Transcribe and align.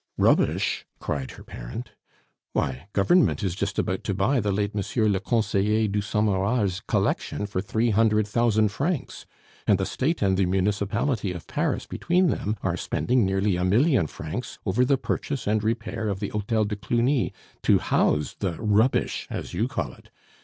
"Rubbish!" 0.17 0.83
cried 0.97 1.29
her 1.37 1.43
parent. 1.43 1.91
"Why, 2.53 2.87
Government 2.91 3.43
is 3.43 3.53
just 3.53 3.77
about 3.77 4.03
to 4.05 4.15
buy 4.15 4.39
the 4.39 4.51
late 4.51 4.71
M. 4.73 4.81
le 4.81 5.19
Conseiller 5.19 5.87
Dusommerard's 5.91 6.79
collection 6.79 7.45
for 7.45 7.61
three 7.61 7.91
hundred 7.91 8.27
thousand 8.27 8.69
francs; 8.69 9.27
and 9.67 9.77
the 9.77 9.85
State 9.85 10.23
and 10.23 10.37
the 10.37 10.47
Municipality 10.47 11.31
of 11.33 11.45
Paris 11.45 11.85
between 11.85 12.29
them 12.31 12.57
are 12.63 12.75
spending 12.77 13.27
nearly 13.27 13.55
a 13.57 13.63
million 13.63 14.07
francs 14.07 14.57
over 14.65 14.83
the 14.83 14.97
purchase 14.97 15.45
and 15.45 15.63
repair 15.63 16.07
of 16.09 16.19
the 16.19 16.29
Hotel 16.29 16.65
de 16.65 16.75
Cluny 16.77 17.31
to 17.61 17.77
house 17.77 18.33
the 18.39 18.59
'rubbish,' 18.59 19.27
as 19.29 19.53
you 19.53 19.67
call 19.67 19.93
it. 19.93 20.09